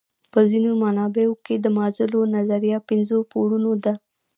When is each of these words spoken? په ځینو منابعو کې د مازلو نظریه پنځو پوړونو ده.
په 0.31 0.39
ځینو 0.49 0.71
منابعو 0.83 1.41
کې 1.45 1.55
د 1.59 1.65
مازلو 1.77 2.21
نظریه 2.35 2.77
پنځو 2.89 3.17
پوړونو 3.31 3.71
ده. 3.83 3.93